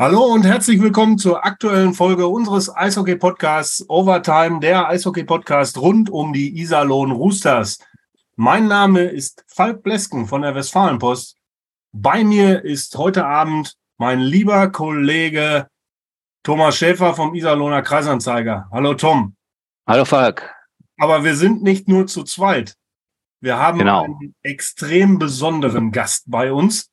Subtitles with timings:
[0.00, 6.56] Hallo und herzlich willkommen zur aktuellen Folge unseres Eishockey-Podcasts Overtime, der Eishockey-Podcast rund um die
[6.60, 7.80] Iserlohn Roosters.
[8.36, 11.36] Mein Name ist Falk Blesken von der Westfalenpost.
[11.90, 15.66] Bei mir ist heute Abend mein lieber Kollege
[16.44, 18.68] Thomas Schäfer vom Iserlohner Kreisanzeiger.
[18.70, 19.34] Hallo Tom.
[19.84, 20.54] Hallo Falk.
[20.98, 22.76] Aber wir sind nicht nur zu zweit.
[23.40, 24.04] Wir haben genau.
[24.04, 26.92] einen extrem besonderen Gast bei uns.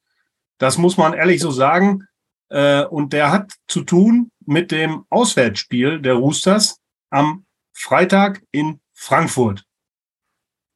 [0.58, 2.08] Das muss man ehrlich so sagen.
[2.50, 9.64] Äh, und der hat zu tun mit dem Auswärtsspiel der Roosters am Freitag in Frankfurt.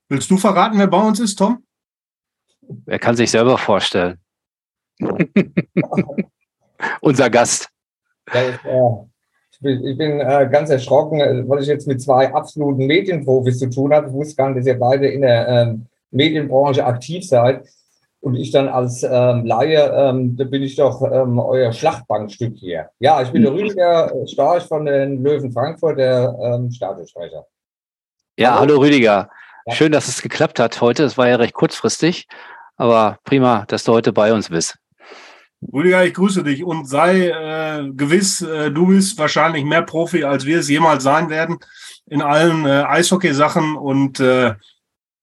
[0.10, 1.64] Willst du verraten, wer bei uns ist, Tom?
[2.86, 4.18] Er kann sich selber vorstellen.
[7.02, 7.70] Unser Gast.
[8.34, 8.80] Ja, ich, äh,
[9.52, 13.60] ich, bin, ich bin äh, ganz erschrocken, äh, weil ich jetzt mit zwei absoluten Medienprofis
[13.60, 14.08] zu tun habe.
[14.08, 17.68] Ich wusste gar nicht, dass ihr beide in der ähm, Medienbranche aktiv seid.
[18.22, 22.90] Und ich dann als ähm, Laie, ähm, da bin ich doch ähm, euer Schlachtbankstück hier.
[23.00, 27.46] Ja, ich bin der Rüdiger Storch von den Löwen Frankfurt, der ähm, Stadionsprecher.
[28.38, 29.30] Ja, hallo, hallo Rüdiger.
[29.66, 29.74] Ja.
[29.74, 31.04] Schön, dass es geklappt hat heute.
[31.04, 32.28] Es war ja recht kurzfristig,
[32.76, 34.78] aber prima, dass du heute bei uns bist.
[35.74, 40.46] Rüdiger, ich grüße dich und sei äh, gewiss, äh, du bist wahrscheinlich mehr Profi, als
[40.46, 41.58] wir es jemals sein werden
[42.06, 44.56] in allen äh, Eishockey-Sachen und äh,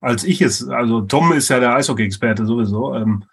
[0.07, 0.67] als ich es.
[0.69, 2.95] Also Tom ist ja der Eishockey-Experte sowieso.
[2.95, 3.25] Ähm,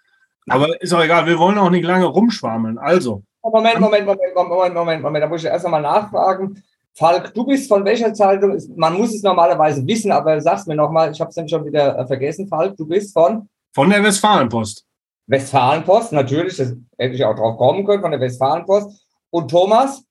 [0.48, 2.78] aber ist auch egal, wir wollen auch nicht lange rumschwammeln.
[2.78, 3.22] Also.
[3.42, 5.22] Moment, Moment, Moment, Moment, Moment, Moment.
[5.22, 6.62] Da muss ich erst einmal nachfragen.
[6.94, 8.58] Falk, du bist von welcher Zeitung?
[8.76, 11.98] Man muss es normalerweise wissen, aber sag's mir nochmal, ich habe es nämlich schon wieder
[11.98, 12.48] äh, vergessen.
[12.48, 13.48] Falk, du bist von?
[13.72, 14.84] Von der Westfalenpost.
[15.26, 19.06] Westfalenpost, natürlich, das hätte ich auch drauf kommen können, von der Westfalenpost.
[19.30, 20.04] Und Thomas?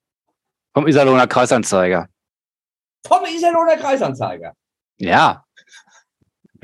[0.74, 2.08] Vom Iserlohner Kreisanzeiger.
[3.06, 4.52] Vom Iserlohner Kreisanzeiger.
[4.98, 5.43] Ja,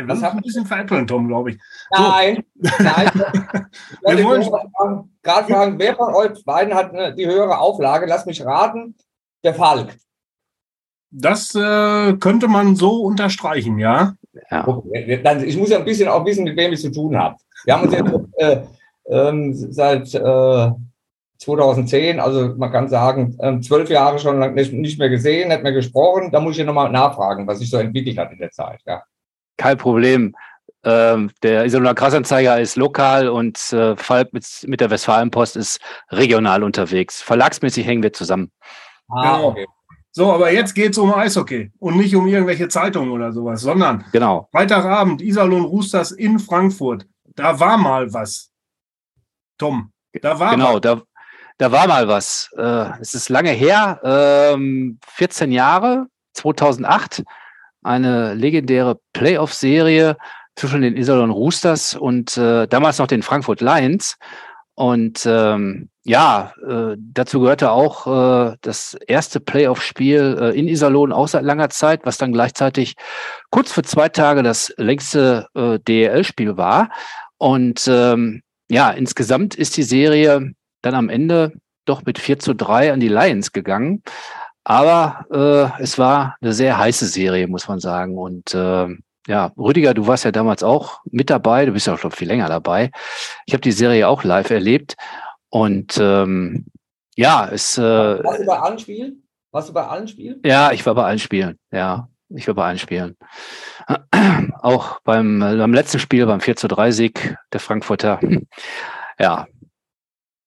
[0.06, 1.58] das hat ein bisschen veräppeln, Tom, glaube ich.
[1.90, 2.70] Nein, so.
[2.82, 3.10] nein.
[4.04, 4.50] wir wollen
[5.22, 8.06] gerade fragen, wer von euch beiden hat ne, die höhere Auflage?
[8.06, 8.96] Lass mich raten.
[9.42, 9.96] Der Falk.
[11.10, 14.14] Das äh, könnte man so unterstreichen, ja.
[14.50, 14.68] ja.
[14.68, 15.20] Okay.
[15.44, 17.36] Ich muss ja ein bisschen auch wissen, mit wem ich zu tun habe.
[17.64, 18.62] Wir haben uns jetzt äh,
[19.04, 20.70] äh, seit äh,
[21.38, 25.62] 2010, also man kann sagen, ähm, zwölf Jahre schon lang nicht, nicht mehr gesehen, nicht
[25.62, 26.30] mehr gesprochen.
[26.30, 28.80] Da muss ich ja nochmal nachfragen, was sich so entwickelt hat in der Zeit.
[28.86, 29.02] Ja
[29.60, 30.34] kein Problem.
[30.82, 35.78] Ähm, der Iserlohner Krassanzeiger ist lokal und äh, Falk mit, mit der Westfalenpost ist
[36.10, 37.20] regional unterwegs.
[37.20, 38.50] Verlagsmäßig hängen wir zusammen.
[39.10, 39.48] Ah, genau.
[39.48, 39.66] okay.
[40.12, 44.04] So, aber jetzt geht es um Eishockey und nicht um irgendwelche Zeitungen oder sowas, sondern
[44.12, 44.48] genau.
[44.50, 47.06] Freitagabend, Iserlohn Roosters in Frankfurt.
[47.36, 48.50] Da war mal was.
[49.58, 50.80] Tom, da war Genau, was.
[50.80, 51.02] Da,
[51.58, 52.48] da war mal was.
[52.56, 57.22] Äh, es ist lange her, ähm, 14 Jahre, 2008
[57.82, 60.16] eine legendäre Playoff-Serie
[60.56, 64.16] zwischen den Iserlohn Roosters und äh, damals noch den Frankfurt Lions.
[64.74, 71.28] Und ähm, ja, äh, dazu gehörte auch äh, das erste Playoff-Spiel äh, in Iserlohn auch
[71.28, 72.94] seit langer Zeit, was dann gleichzeitig
[73.50, 76.90] kurz für zwei Tage das längste äh, DEL-Spiel war.
[77.36, 80.52] Und ähm, ja, insgesamt ist die Serie
[80.82, 81.52] dann am Ende
[81.84, 84.02] doch mit 4 zu 3 an die Lions gegangen.
[84.64, 88.18] Aber äh, es war eine sehr heiße Serie, muss man sagen.
[88.18, 88.88] Und äh,
[89.26, 91.66] ja, Rüdiger, du warst ja damals auch mit dabei.
[91.66, 92.90] Du bist ja schon viel länger dabei.
[93.46, 94.96] Ich habe die Serie auch live erlebt.
[95.48, 96.66] Und ähm,
[97.16, 97.78] ja, es.
[97.78, 99.22] Äh, Warst du bei allen Spielen?
[99.50, 100.40] Warst du bei allen Spielen?
[100.44, 101.58] Ja, ich war bei allen Spielen.
[101.72, 103.16] Ja, ich war bei allen Spielen.
[104.60, 108.20] Auch beim, beim letzten Spiel, beim 4 zu 3 Sieg der Frankfurter.
[109.18, 109.46] Ja.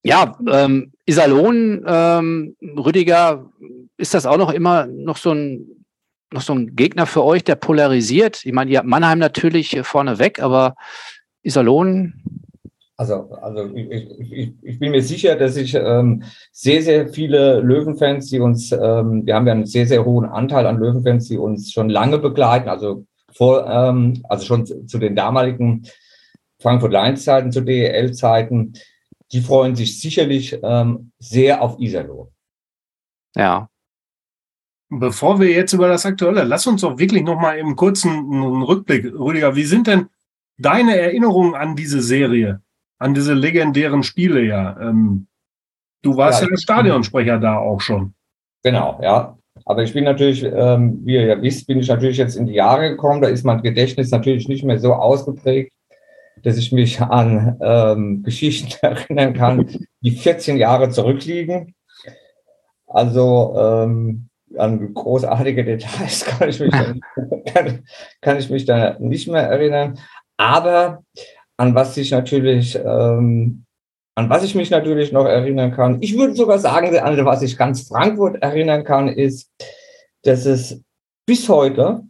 [0.03, 3.49] Ja, ähm, Iserlohn, ähm, Rüdiger,
[3.97, 5.85] ist das auch noch immer noch so ein,
[6.31, 8.45] noch so ein Gegner für euch, der polarisiert?
[8.45, 10.75] Ich meine, ihr habt Mannheim natürlich vorne weg, aber
[11.41, 12.21] Iserlohn?
[12.97, 18.29] Also, also ich, ich, ich bin mir sicher, dass ich ähm, sehr, sehr viele Löwenfans,
[18.29, 21.71] die uns, ähm, wir haben ja einen sehr, sehr hohen Anteil an Löwenfans, die uns
[21.71, 25.87] schon lange begleiten, also vor, ähm, also schon zu, zu den damaligen
[26.59, 28.73] Frankfurt Lions Zeiten, zu DEL Zeiten,
[29.33, 32.27] die freuen sich sicherlich ähm, sehr auf Iserlohn.
[33.35, 33.67] Ja.
[34.89, 39.05] Bevor wir jetzt über das Aktuelle, lass uns doch wirklich noch mal im kurzen Rückblick,
[39.05, 40.07] Rüdiger, wie sind denn
[40.59, 42.61] deine Erinnerungen an diese Serie,
[42.99, 44.79] an diese legendären Spiele ja?
[44.79, 45.27] Ähm,
[46.03, 48.13] du warst ja, ja der Stadionsprecher da auch schon.
[48.63, 49.35] Genau, ja.
[49.65, 52.53] Aber ich bin natürlich, ähm, wie ihr ja wisst, bin ich natürlich jetzt in die
[52.53, 53.21] Jahre gekommen.
[53.21, 55.71] Da ist mein Gedächtnis natürlich nicht mehr so ausgeprägt,
[56.43, 61.75] dass ich mich an ähm, Geschichten erinnern kann, die 14 Jahre zurückliegen.
[62.85, 67.01] Also ähm, an großartige Details kann ich mich, dann,
[67.45, 67.83] kann,
[68.21, 69.99] kann, ich mich da nicht mehr erinnern.
[70.37, 71.03] Aber
[71.57, 73.65] an was sich natürlich ähm,
[74.15, 77.57] An was ich mich natürlich noch erinnern kann, ich würde sogar sagen, an was ich
[77.57, 79.49] ganz Frankfurt erinnern kann, ist,
[80.23, 80.83] dass es
[81.25, 82.03] bis heute,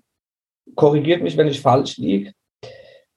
[0.75, 2.33] korrigiert mich, wenn ich falsch liege,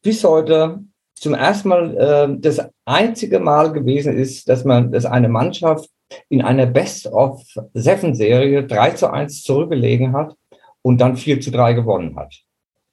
[0.03, 0.85] bis heute
[1.17, 5.91] zum ersten Mal äh, das einzige Mal gewesen ist, dass man, dass eine Mannschaft
[6.29, 10.37] in einer Best-of-Seven-Serie 3 zu 1 zurückgelegen hat
[10.83, 12.35] und dann 4 zu 3 gewonnen hat.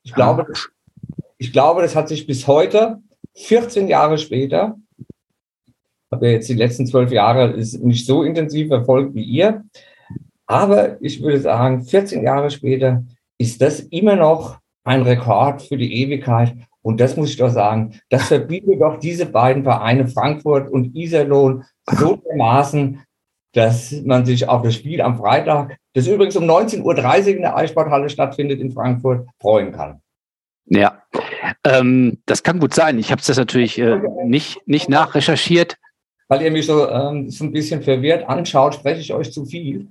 [0.04, 0.48] Ich glaube,
[1.38, 2.98] ich glaube, das hat sich bis heute,
[3.36, 4.78] 14 Jahre später,
[6.12, 9.64] habe jetzt die letzten zwölf Jahre ist nicht so intensiv verfolgt wie ihr,
[10.46, 13.04] aber ich würde sagen, 14 Jahre später
[13.38, 16.56] ist das immer noch ein Rekord für die Ewigkeit.
[16.84, 21.64] Und das muss ich doch sagen, das verbietet doch diese beiden Vereine Frankfurt und Iserlohn
[21.90, 23.02] so dermaßen,
[23.54, 27.56] dass man sich auf das Spiel am Freitag, das übrigens um 19.30 Uhr in der
[27.56, 30.02] Eissporthalle stattfindet in Frankfurt, freuen kann.
[30.66, 31.04] Ja,
[31.64, 33.00] ähm, das kann gut sein.
[33.00, 35.78] Ich habe es natürlich äh, nicht, nicht nachrecherchiert.
[36.28, 39.88] Weil ihr mich so, ähm, so ein bisschen verwirrt anschaut, spreche ich euch zu viel.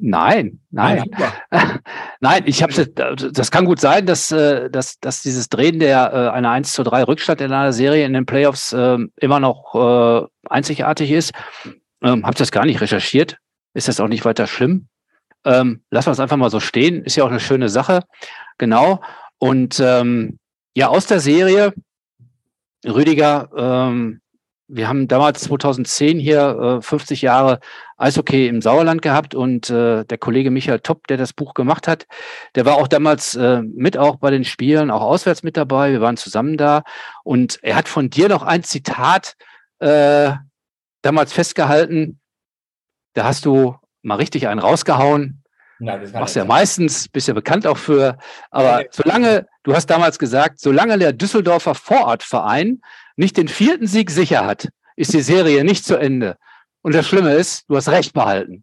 [0.00, 1.04] Nein, nein.
[1.52, 1.78] Ja,
[2.20, 6.30] nein, ich habe das kann gut sein, dass, äh, dass, dass dieses Drehen der äh,
[6.30, 10.26] einer 1 zu 3 Rückstand in einer Serie in den Playoffs äh, immer noch äh,
[10.48, 11.32] einzigartig ist.
[12.02, 13.38] Ähm, habe das gar nicht recherchiert.
[13.72, 14.88] Ist das auch nicht weiter schlimm.
[15.44, 17.04] Ähm, lassen wir es einfach mal so stehen.
[17.04, 18.02] Ist ja auch eine schöne Sache.
[18.58, 19.00] Genau.
[19.38, 20.38] Und ähm,
[20.74, 21.72] ja, aus der Serie,
[22.84, 24.20] Rüdiger, ähm,
[24.68, 27.58] wir haben damals 2010 hier äh, 50 Jahre
[27.96, 32.06] Eishockey im Sauerland gehabt und äh, der Kollege Michael Topp, der das Buch gemacht hat,
[32.54, 35.92] der war auch damals äh, mit auch bei den Spielen, auch auswärts mit dabei.
[35.92, 36.82] Wir waren zusammen da
[37.24, 39.36] und er hat von dir noch ein Zitat
[39.78, 40.32] äh,
[41.02, 42.20] damals festgehalten.
[43.14, 45.42] Da hast du mal richtig einen rausgehauen.
[45.80, 48.18] Nein, das Machst ja meistens, bist ja bekannt auch für.
[48.50, 52.80] Aber solange, du hast damals gesagt, solange der Düsseldorfer Vorortverein
[53.18, 56.36] nicht den vierten Sieg sicher hat, ist die Serie nicht zu Ende.
[56.82, 58.62] Und das Schlimme ist, du hast recht behalten.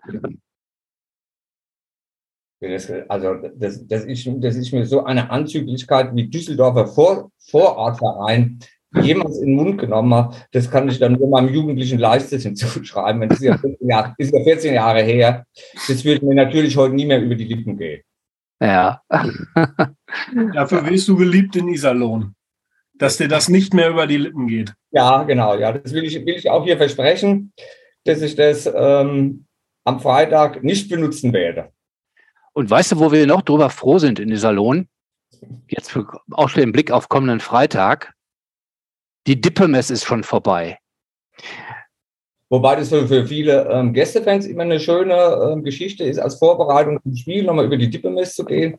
[3.10, 8.60] also das, das, ist, das ist mir so eine Anzüglichkeit wie Düsseldorfer Vor, Vorortverein
[9.02, 13.28] jemals in den Mund genommen hat, das kann ich dann nur meinem jugendlichen Leichtsinn zuschreiben.
[13.28, 15.46] Das ist ja, 14 Jahre, ist ja 14 Jahre her.
[15.90, 18.04] Das würde mir natürlich heute nie mehr über die Lippen gehen.
[18.62, 19.02] Ja.
[20.54, 22.34] Dafür wirst du geliebt in Iserlohn
[22.98, 24.74] dass dir das nicht mehr über die Lippen geht.
[24.92, 25.56] Ja, genau.
[25.58, 27.54] Ja, das will ich, will ich auch hier versprechen,
[28.06, 29.46] dass ich das ähm,
[29.84, 31.72] am Freitag nicht benutzen werde.
[32.54, 34.88] Und weißt du, wo wir noch drüber froh sind in dieser Lohn?
[35.68, 38.14] Jetzt für, auch den Blick auf kommenden Freitag.
[39.28, 40.78] Die Dippemess ist schon vorbei.
[42.50, 45.16] Wobei das für, für viele ähm, Gästefans immer eine schöne
[45.52, 48.78] ähm, Geschichte ist, als Vorbereitung zum Spiel nochmal über die Dippemess zu gehen.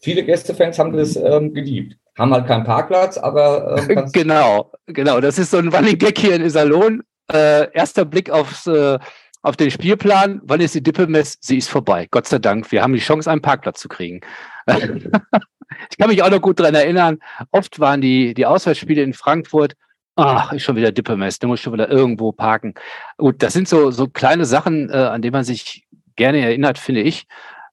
[0.00, 3.76] Viele Gästefans haben das ähm, geliebt haben halt keinen Parkplatz, aber.
[3.88, 5.20] Äh, genau, genau.
[5.20, 7.02] Das ist so ein Running Gag hier in Iserlohn.
[7.30, 8.98] Äh, erster Blick aufs, äh,
[9.42, 10.40] auf den Spielplan.
[10.44, 11.38] Wann ist die Dippemess?
[11.40, 12.06] Sie ist vorbei.
[12.10, 12.70] Gott sei Dank.
[12.72, 14.20] Wir haben die Chance, einen Parkplatz zu kriegen.
[14.66, 17.18] ich kann mich auch noch gut daran erinnern.
[17.50, 19.74] Oft waren die, die Auswärtsspiele in Frankfurt.
[20.16, 21.38] Ach, ist schon wieder Dippemess.
[21.38, 22.74] Du musst schon wieder irgendwo parken.
[23.18, 25.86] Gut, das sind so, so kleine Sachen, äh, an die man sich
[26.16, 27.26] gerne erinnert, finde ich.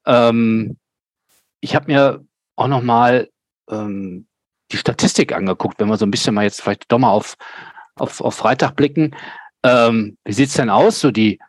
[0.06, 0.78] Ähm,
[1.62, 2.26] ich habe mir
[2.58, 3.30] auch noch mal
[3.70, 4.28] ähm,
[4.74, 7.36] die Statistik angeguckt, wenn wir so ein bisschen mal jetzt vielleicht doch mal auf,
[7.96, 9.16] auf, auf Freitag blicken.
[9.64, 11.40] Ähm, wie sieht's denn aus, so die,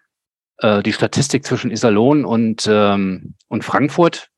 [0.59, 4.29] äh, die Statistik zwischen Iserlohn und, ähm, und Frankfurt?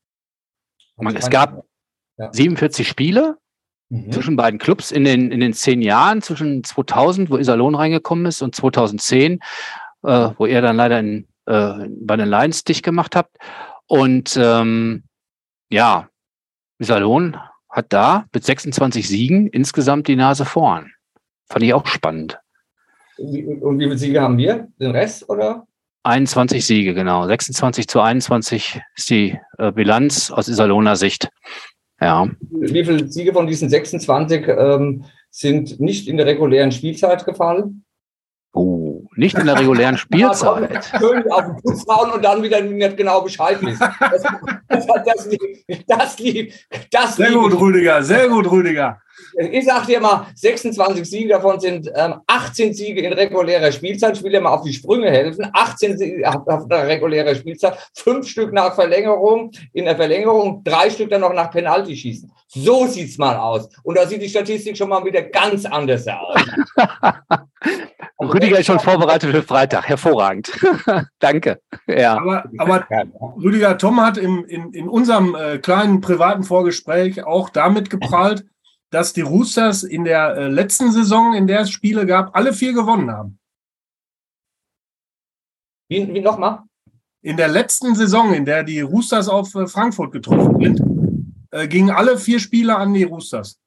[0.97, 1.65] Man, es gab
[2.17, 2.33] ja.
[2.33, 3.37] 47 Spiele
[3.89, 4.13] mhm.
[4.13, 8.41] zwischen beiden Clubs in den, in den zehn Jahren, zwischen 2000, wo Iserlohn reingekommen ist,
[8.41, 9.41] und 2010,
[10.05, 13.37] äh, wo ihr dann leider in, äh, bei den Lions dicht gemacht habt.
[13.87, 15.05] Und ähm,
[15.71, 16.09] ja,
[16.79, 17.37] Iserlohn
[17.77, 20.93] hat da mit 26 Siegen insgesamt die Nase vorn.
[21.49, 22.39] Fand ich auch spannend.
[23.19, 24.69] Und wie viele Siege haben wir?
[24.81, 25.67] Den Rest oder?
[26.03, 27.27] 21 Siege, genau.
[27.27, 31.29] 26 zu 21 ist die äh, Bilanz aus Iserlohner Sicht.
[32.01, 32.29] Ja.
[32.51, 37.85] Wie viele Siege von diesen 26 ähm, sind nicht in der regulären Spielzeit gefallen?
[38.53, 38.86] Oh,
[39.17, 40.85] nicht in der regulären Spielzeit.
[40.99, 43.89] Schön auf den Fuß hauen und dann wieder nicht genau Bescheid wissen.
[44.01, 44.23] Das,
[44.69, 46.53] das, das, lieb, das lieb,
[46.91, 49.01] das Sehr gut, Rüdiger, sehr gut, Rüdiger.
[49.39, 54.17] Ich sag dir mal, 26 Siege davon sind ähm, 18 Siege in regulärer Spielzeit.
[54.17, 55.49] Ich will dir mal auf die Sprünge helfen.
[55.53, 61.11] 18 Siege auf der regulären Spielzeit, fünf Stück nach Verlängerung, in der Verlängerung, drei Stück
[61.11, 62.31] dann noch nach Penalty schießen.
[62.49, 63.69] So sieht's mal aus.
[63.83, 66.41] Und da sieht die Statistik schon mal wieder ganz anders aus.
[68.19, 69.89] Rüdiger ist schon vorbereitet für Freitag.
[69.89, 70.51] Hervorragend.
[71.19, 71.61] Danke.
[71.87, 72.17] Ja.
[72.17, 72.87] Aber, aber
[73.37, 78.47] Rüdiger Tom hat im, in, in unserem äh, kleinen privaten Vorgespräch auch damit geprallt,
[78.91, 82.73] dass die Roosters in der äh, letzten Saison, in der es Spiele gab, alle vier
[82.73, 83.39] gewonnen haben.
[85.89, 86.61] Wie, wie nochmal?
[87.23, 90.81] In der letzten Saison, in der die Roosters auf äh, Frankfurt getroffen sind,
[91.51, 93.59] äh, gingen alle vier Spiele an die Roosters.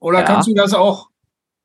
[0.00, 0.24] Oder Ja.
[0.24, 1.08] kannst du das auch?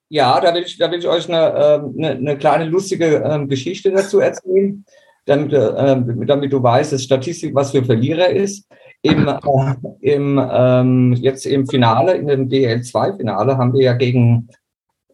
[0.09, 3.47] Ja, da will ich, da will ich euch eine, ähm, eine, eine kleine lustige ähm,
[3.47, 4.83] Geschichte dazu erzählen,
[5.25, 8.67] damit, äh, ähm, damit du weißt, dass Statistik was für Verlierer ist.
[9.01, 14.49] Im, äh, im, ähm, jetzt im Finale, in dem DL2-Finale, haben wir ja gegen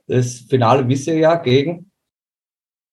[0.07, 1.91] das Finale, wisst ihr ja, gegen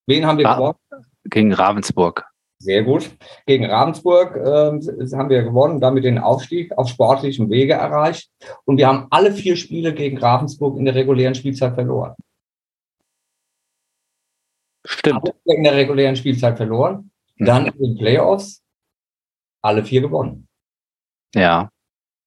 [0.07, 0.57] wen haben wir Ah.
[0.57, 0.79] gewonnen?
[1.25, 2.27] Gegen Ravensburg.
[2.59, 3.11] Sehr gut.
[3.47, 4.81] Gegen Ravensburg ähm,
[5.19, 8.31] haben wir gewonnen, damit den Aufstieg auf sportlichem Wege erreicht.
[8.65, 12.15] Und wir haben alle vier Spiele gegen Ravensburg in der regulären Spielzeit verloren.
[14.85, 15.33] Stimmt.
[15.45, 17.11] In der regulären Spielzeit verloren.
[17.39, 18.63] Dann in den Playoffs
[19.63, 20.47] alle vier gewonnen.
[21.35, 21.71] Ja.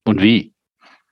[0.05, 0.53] Und wie?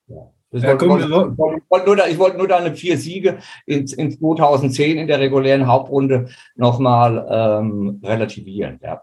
[0.07, 5.07] Ja, wir wollte- nur da- Ich wollte nur deine vier Siege in, in 2010 in
[5.07, 8.79] der regulären Hauptrunde nochmal ähm, relativieren.
[8.83, 9.01] Ja.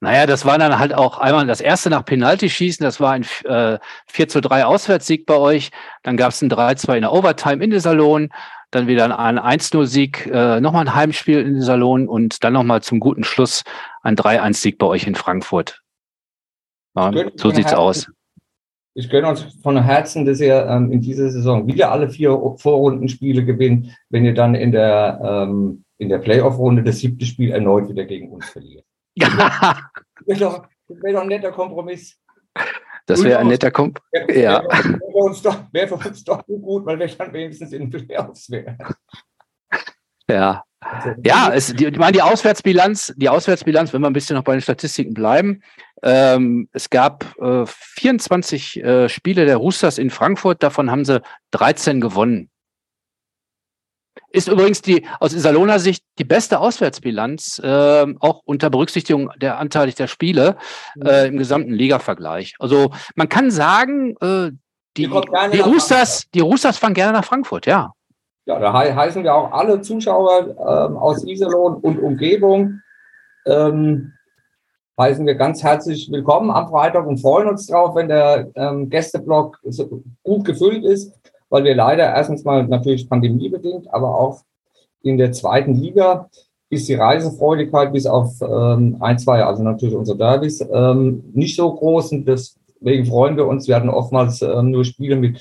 [0.00, 3.78] Naja, das war dann halt auch einmal das erste nach Penalty-Schießen, das war ein äh,
[4.08, 5.70] 4 zu 3 Auswärtssieg bei euch.
[6.02, 8.30] Dann gab es ein 3-2 in der Overtime in den Salon,
[8.72, 12.98] dann wieder ein 1-0-Sieg, äh, nochmal ein Heimspiel in den Salon und dann nochmal zum
[12.98, 13.62] guten Schluss
[14.02, 15.82] ein 3-1-Sieg bei euch in Frankfurt.
[16.96, 17.76] Ja, so sieht's Herzen.
[17.78, 18.10] aus.
[18.94, 23.44] Ich gönne uns von Herzen, dass ihr ähm, in dieser Saison wieder alle vier Vorrundenspiele
[23.44, 28.04] gewinnt, wenn ihr dann in der, ähm, in der Playoff-Runde das siebte Spiel erneut wieder
[28.04, 28.84] gegen uns verliert.
[29.16, 32.18] Wäre doch, wär doch ein netter Kompromiss.
[33.06, 33.98] das wäre ein netter Komp.
[34.12, 34.62] Wäre Ja.
[34.62, 37.90] wär, wär uns doch, wär für uns doch so gut, weil wir dann wenigstens in
[37.90, 38.78] den Playoffs wären.
[40.28, 40.64] Ja.
[40.80, 44.44] Also, Ja, es, die, ich meine, die Auswärtsbilanz, die Auswärtsbilanz, wenn wir ein bisschen noch
[44.44, 45.62] bei den Statistiken bleiben,
[46.02, 51.20] ähm, es gab äh, 24 äh, Spiele der Roosters in Frankfurt, davon haben sie
[51.52, 52.48] 13 gewonnen.
[54.30, 59.92] Ist übrigens die aus Iserlohner Sicht die beste Auswärtsbilanz, ähm, auch unter Berücksichtigung der Anteile
[59.92, 60.56] der Spiele
[61.04, 62.54] äh, im gesamten Liga-Vergleich.
[62.58, 64.50] Also man kann sagen, äh,
[64.96, 65.08] die,
[65.52, 67.92] Die Roosters, die Roosters fahren gerne nach Frankfurt, ja.
[68.44, 72.80] Ja, da hei- heißen wir auch alle Zuschauer ähm, aus Iserlohn und Umgebung,
[73.46, 74.12] ähm,
[74.98, 79.58] heißen wir ganz herzlich willkommen am Freitag und freuen uns drauf, wenn der ähm, Gästeblock
[79.64, 81.12] so gut gefüllt ist,
[81.48, 84.42] weil wir leider erstens mal natürlich pandemiebedingt, aber auch
[85.02, 86.28] in der zweiten Liga
[86.68, 91.72] ist die Reisefreudigkeit bis auf ähm, ein, zwei, also natürlich unsere Derbys, ähm, nicht so
[91.72, 93.68] groß und deswegen freuen wir uns.
[93.68, 95.40] Wir hatten oftmals ähm, nur Spiele mit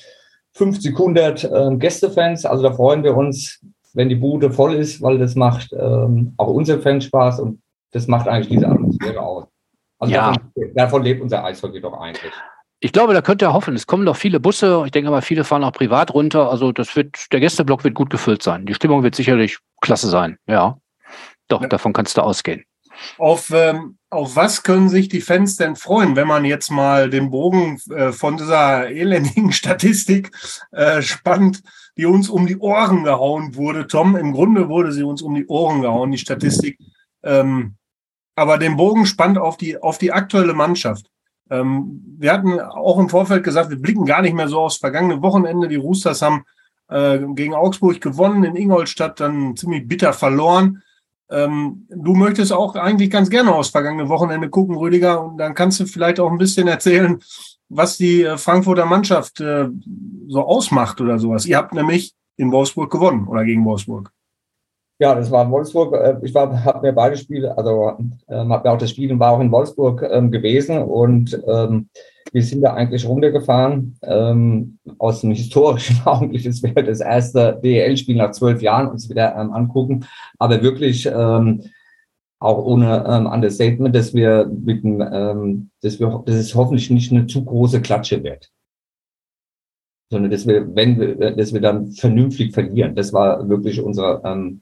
[0.54, 2.46] 50, 100 ähm, Gästefans.
[2.46, 3.62] Also da freuen wir uns,
[3.94, 7.61] wenn die Bude voll ist, weil das macht ähm, auch unseren Fans Spaß und
[7.92, 9.46] das macht eigentlich diese Atmosphäre aus.
[10.00, 10.32] Also Ja.
[10.32, 12.32] davon, davon lebt unser Eishockey doch eigentlich.
[12.80, 13.76] Ich glaube, da könnt ihr hoffen.
[13.76, 14.82] Es kommen doch viele Busse.
[14.86, 16.50] Ich denke mal, viele fahren auch privat runter.
[16.50, 18.66] Also das wird, der Gästeblock wird gut gefüllt sein.
[18.66, 20.38] Die Stimmung wird sicherlich klasse sein.
[20.48, 20.78] Ja.
[21.48, 21.68] Doch, Ja.
[21.68, 22.64] davon kannst du ausgehen.
[23.20, 27.30] Auf, ähm, auf was können sich die Fans denn freuen, wenn man jetzt mal den
[27.30, 30.32] Bogen äh, von dieser elendigen Statistik
[30.72, 31.62] äh, spannt,
[31.98, 34.16] die uns um die Ohren gehauen wurde, Tom?
[34.16, 36.80] Im Grunde wurde sie uns um die Ohren gehauen, die Statistik.
[37.24, 37.76] Ähm,
[38.42, 41.06] aber den Bogen spannt auf die, auf die aktuelle Mannschaft.
[41.52, 45.22] Ähm, wir hatten auch im Vorfeld gesagt, wir blicken gar nicht mehr so aufs vergangene
[45.22, 45.68] Wochenende.
[45.68, 46.44] Die Roosters haben
[46.90, 50.82] äh, gegen Augsburg gewonnen, in Ingolstadt dann ziemlich bitter verloren.
[51.30, 55.80] Ähm, du möchtest auch eigentlich ganz gerne aufs vergangene Wochenende gucken, Rüdiger, und dann kannst
[55.80, 57.20] du vielleicht auch ein bisschen erzählen,
[57.70, 59.70] was die äh, Frankfurter Mannschaft äh,
[60.28, 61.46] so ausmacht oder sowas.
[61.46, 64.12] Ihr habt nämlich in Wolfsburg gewonnen oder gegen Wolfsburg.
[65.02, 65.96] Ja, das war in Wolfsburg.
[65.96, 67.98] Äh, Ich war, habe mir beide Spiele, also
[68.30, 71.90] ähm, habe mir auch das Spiel war auch in Wolfsburg ähm, gewesen und ähm,
[72.32, 76.44] wir sind da eigentlich runtergefahren ähm, aus dem historischen Augenblick.
[76.44, 80.06] Das wäre das erste DEL-Spiel nach zwölf Jahren uns wieder ähm, angucken,
[80.38, 81.64] aber wirklich ähm,
[82.40, 87.12] auch ohne ähm, Understatement, dass wir mit dem, ähm, dass wir, dass es hoffentlich nicht
[87.12, 88.52] eine zu große Klatsche wird
[90.12, 92.96] sondern dass wir, wenn wir, dass wir dann vernünftig verlieren.
[92.96, 94.62] Das war wirklich unsere, ähm,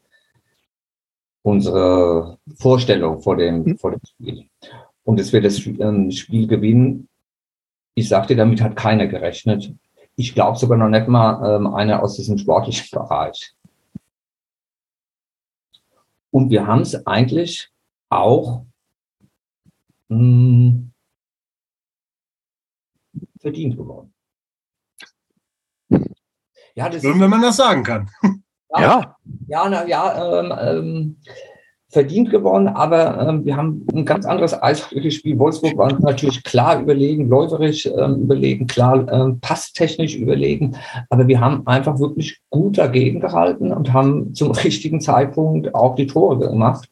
[1.49, 4.49] unsere Vorstellung vor dem, vor dem Spiel.
[5.03, 7.09] Und dass wir das ähm, Spiel gewinnen,
[7.95, 9.73] ich sagte, damit hat keiner gerechnet.
[10.15, 13.53] Ich glaube sogar noch nicht mal ähm, einer aus diesem sportlichen Bereich.
[16.31, 17.69] Und wir haben es eigentlich
[18.09, 18.65] auch
[20.09, 20.89] mh,
[23.39, 24.13] verdient geworden.
[26.75, 28.09] Ja, das Schön, wenn man das sagen kann.
[28.77, 29.15] Ja.
[29.47, 31.15] ja, na, ja ähm, ähm,
[31.89, 35.39] verdient gewonnen, aber ähm, wir haben ein ganz anderes Eishockey gespielt.
[35.39, 40.75] Wolfsburg war natürlich klar überlegen, läuferisch ähm, überlegen, klar ähm, passtechnisch überlegen,
[41.09, 46.07] aber wir haben einfach wirklich gut dagegen gehalten und haben zum richtigen Zeitpunkt auch die
[46.07, 46.87] Tore gemacht.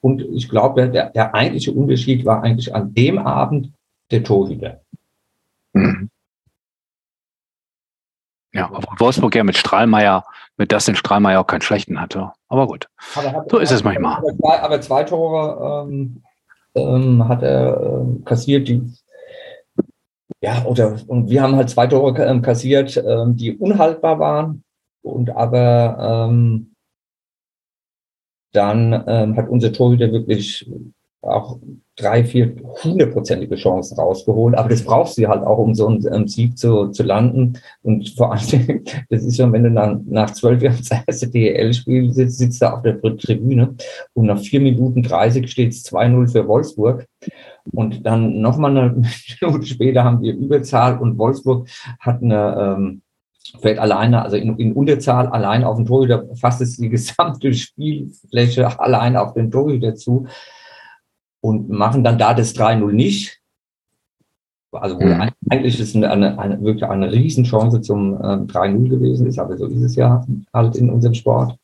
[0.00, 3.72] Und ich glaube, der, der eigentliche Unterschied war eigentlich an dem Abend
[4.10, 4.80] der Torhüter.
[5.72, 6.10] Mhm.
[8.54, 10.24] Ja, obwohl Wolfsburg ja mit Strahlmeier,
[10.56, 12.32] mit Dustin Strahlmeier auch keinen schlechten hatte.
[12.48, 14.18] Aber gut, hat, so ist es manchmal.
[14.18, 16.22] Aber zwei, aber zwei Tore ähm,
[16.74, 18.82] ähm, hat er ähm, kassiert, die
[20.40, 24.62] ja, oder und wir haben halt zwei Tore ähm, kassiert, ähm, die unhaltbar waren.
[25.02, 26.74] Und aber ähm,
[28.52, 30.70] dann ähm, hat unser Torhüter wirklich
[31.26, 31.58] auch
[31.96, 34.56] drei, vier hundertprozentige Chancen rausgeholt.
[34.56, 37.58] Aber das brauchst du halt auch, um so einen Sieg zu, zu landen.
[37.82, 42.12] Und vor allem, das ist schon, wenn du dann nach zwölf Jahren das erste DEL-Spiel
[42.12, 43.74] sitzt, sitzt du auf der Tribüne
[44.12, 47.06] und nach vier Minuten 30 steht es 2-0 für Wolfsburg.
[47.72, 49.02] Und dann nochmal eine
[49.40, 51.68] Minute später haben wir Überzahl und Wolfsburg
[52.00, 53.02] hat eine, ähm,
[53.60, 58.80] fällt alleine, also in, in Unterzahl allein auf den Torhüter, fast ist die gesamte Spielfläche
[58.80, 60.26] allein auf den Torhüter zu
[61.44, 63.38] und machen dann da das 3-0 nicht.
[64.72, 65.30] Also mhm.
[65.50, 69.66] eigentlich ist eine, eine, eine, wirklich eine Riesenchance zum äh, 3-0 gewesen ist, aber so
[69.66, 70.24] ist es ja
[70.54, 71.54] halt in unserem Sport.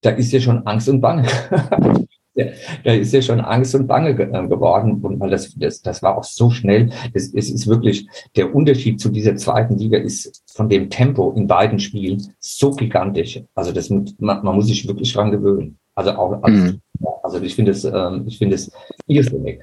[0.00, 1.24] Da ist ja schon Angst und Bange.
[2.34, 5.00] da ist ja schon Angst und Bange äh, geworden.
[5.00, 6.90] Und weil das, das, das war auch so schnell.
[7.12, 11.46] Es, es ist wirklich, der Unterschied zu dieser zweiten Liga ist von dem Tempo in
[11.46, 13.40] beiden Spielen so gigantisch.
[13.54, 15.78] Also das, man, man muss sich wirklich dran gewöhnen.
[15.94, 16.80] Also auch, also, mhm.
[17.22, 18.70] also ich finde es, ähm, ich finde es
[19.06, 19.60] irrsinnig.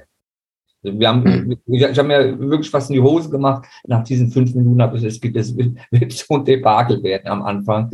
[0.84, 1.56] Wir haben, mhm.
[1.66, 3.66] ich, ich habe mir wirklich fast in die Hose gemacht.
[3.86, 7.42] Nach diesen fünf Minuten habe ich, es gibt, es wird, so ein Debakel werden am
[7.42, 7.90] Anfang.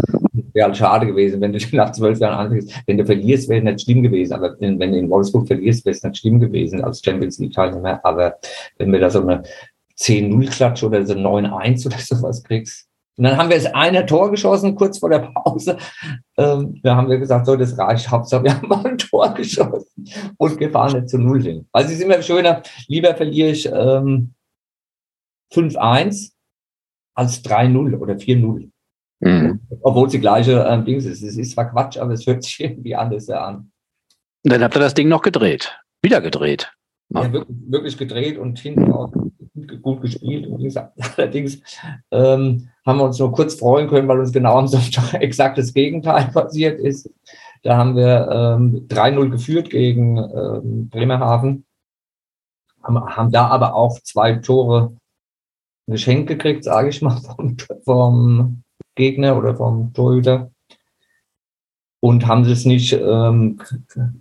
[0.55, 2.83] Wäre halt schade gewesen, wenn du nach zwölf Jahren anfängst.
[2.87, 4.33] Wenn du verlierst, wäre es nicht schlimm gewesen.
[4.33, 7.53] Aber wenn, wenn du in Wolfsburg verlierst, wäre es nicht schlimm gewesen als Champions League
[7.53, 8.01] Teilnehmer.
[8.05, 8.37] Aber
[8.79, 9.43] wenn wir da so eine
[9.99, 12.88] 10-0-Klatsch oder so 9-1 oder sowas kriegst,
[13.19, 15.77] und dann haben wir das eine Tor geschossen, kurz vor der Pause.
[16.37, 18.09] Ähm, da haben wir gesagt, so, das reicht.
[18.09, 21.67] Hauptsache, wir haben mal ein Tor geschossen und wir fahren jetzt zu Null hin.
[21.73, 24.35] Also es ist immer schöner, lieber verliere ich ähm,
[25.53, 26.31] 5-1
[27.17, 28.71] als 3-0 oder 4-0.
[29.21, 29.61] Mhm.
[29.81, 31.23] Obwohl es die gleiche ähm, Dings ist.
[31.25, 33.73] Es ist zwar Quatsch, aber es hört sich irgendwie anders an.
[34.45, 35.77] Und dann habt ihr das Ding noch gedreht.
[36.03, 36.73] Wieder gedreht.
[37.09, 39.13] Ja, wirklich, wirklich gedreht und hinten auch
[39.83, 40.49] gut gespielt.
[41.17, 41.61] Allerdings
[42.11, 45.75] ähm, haben wir uns nur kurz freuen können, weil uns genau am Sonntag exakt das
[45.75, 47.11] Gegenteil passiert ist.
[47.63, 51.65] Da haben wir ähm, 3-0 geführt gegen ähm, Bremerhaven,
[52.83, 54.97] haben, haben da aber auch zwei Tore
[55.87, 58.63] geschenkt gekriegt, sage ich mal, vom, vom
[58.95, 60.51] Gegner oder vom Torhüter
[62.01, 63.61] und haben es nicht ähm,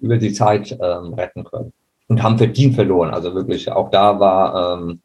[0.01, 1.73] über die Zeit ähm, retten können
[2.07, 3.11] und haben verdient verloren.
[3.11, 5.01] Also wirklich, auch da war ähm,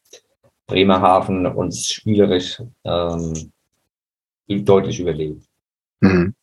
[0.66, 3.52] Bremerhaven uns spielerisch ähm,
[4.48, 5.42] deutlich überlegen.
[6.00, 6.34] Mhm.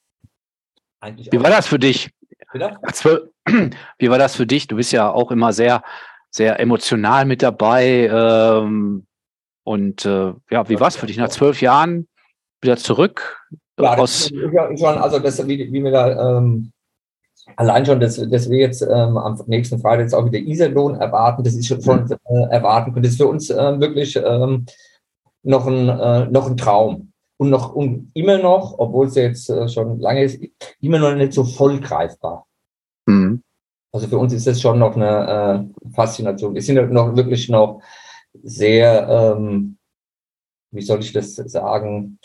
[1.31, 2.11] Wie war das für dich?
[2.53, 4.67] Wie war das für dich?
[4.67, 5.83] Du bist ja auch immer sehr,
[6.29, 8.09] sehr emotional mit dabei.
[8.11, 9.05] Ähm,
[9.63, 12.07] und äh, ja, wie war es für dich nach zwölf Jahren
[12.61, 13.39] wieder zurück?
[13.79, 16.71] Ja, das, ist schon, also das, wie, wie wir da ähm,
[17.55, 21.43] allein schon, dass, dass wir jetzt ähm, am nächsten Freitag jetzt auch wieder Iserlohn erwarten,
[21.43, 22.17] das ist schon von mhm.
[22.25, 24.65] äh, erwarten können, das ist für uns äh, wirklich ähm,
[25.43, 27.11] noch, ein, äh, noch ein Traum.
[27.37, 30.41] Und noch und immer noch, obwohl es jetzt äh, schon lange ist,
[30.81, 32.45] immer noch nicht so voll greifbar.
[33.05, 33.41] Mhm.
[33.93, 36.53] Also für uns ist das schon noch eine äh, Faszination.
[36.53, 37.81] Wir sind noch wirklich noch
[38.43, 39.77] sehr, ähm,
[40.71, 42.19] wie soll ich das sagen,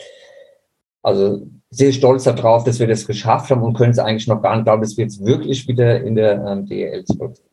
[1.01, 4.55] also sehr stolz darauf, dass wir das geschafft haben und können es eigentlich noch gar
[4.55, 7.45] nicht glauben, dass wir jetzt wirklich wieder in der ähm, DEL zurück sind.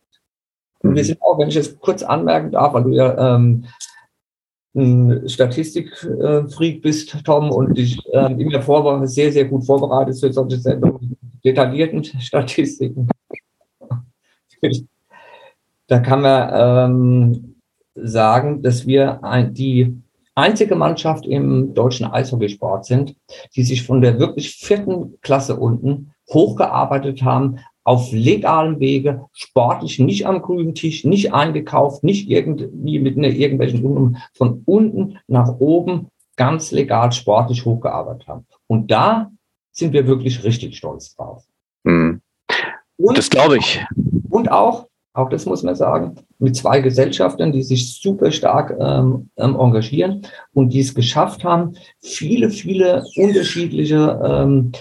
[0.80, 3.66] Und wir sind auch, wenn ich es kurz anmerken darf, weil du ja ähm,
[4.74, 10.56] ein Statistikfreak bist, Tom, und dich ähm, immer vor, sehr, sehr gut vorbereitet für solche
[10.56, 13.08] Sendungen, detaillierten Statistiken.
[15.88, 16.50] da kann man
[16.90, 17.54] ähm,
[17.94, 20.02] sagen, dass wir ein, die
[20.34, 23.16] einzige Mannschaft im deutschen Eishockeysport sind,
[23.54, 30.26] die sich von der wirklich vierten Klasse unten hochgearbeitet haben, auf legalem Wege, sportlich, nicht
[30.26, 36.08] am grünen Tisch, nicht eingekauft, nicht irgendwie mit einer irgendwelchen Gründen, von unten nach oben
[36.36, 38.46] ganz legal sportlich hochgearbeitet haben.
[38.68, 39.30] Und da
[39.72, 41.44] sind wir wirklich richtig stolz drauf.
[41.82, 42.20] Mhm.
[42.96, 43.84] Und, das glaube ich.
[44.30, 49.30] Und auch, auch das muss man sagen, mit zwei Gesellschaftern, die sich super stark ähm,
[49.36, 54.72] ähm, engagieren und die es geschafft haben, viele, viele unterschiedliche, ähm,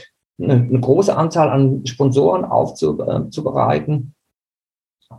[0.42, 4.14] eine, eine, große Anzahl an Sponsoren aufzubereiten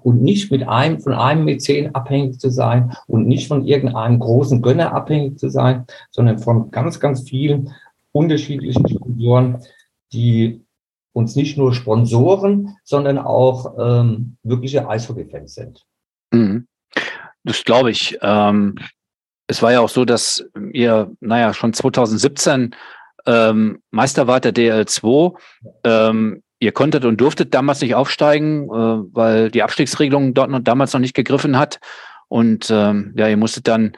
[0.02, 4.62] und nicht mit einem, von einem Mäzen abhängig zu sein und nicht von irgendeinem großen
[4.62, 7.72] Gönner abhängig zu sein, sondern von ganz, ganz vielen
[8.12, 9.58] unterschiedlichen Sponsoren,
[10.12, 10.61] die
[11.12, 15.84] uns nicht nur Sponsoren, sondern auch ähm, wirkliche Eishockey-Fans sind.
[16.32, 16.66] Mhm.
[17.44, 18.18] Das glaube ich.
[18.22, 18.76] Ähm,
[19.46, 22.74] es war ja auch so, dass ihr, naja, schon 2017
[23.26, 25.36] ähm, Meister wart der DL2.
[25.84, 30.92] Ähm, ihr konntet und durftet damals nicht aufsteigen, äh, weil die Abstiegsregelung dort noch, damals
[30.92, 31.80] noch nicht gegriffen hat.
[32.28, 33.92] Und ähm, ja, ihr musstet dann